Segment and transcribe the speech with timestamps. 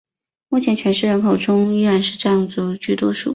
[0.49, 3.29] 目前全市人口中依然是藏族居多数。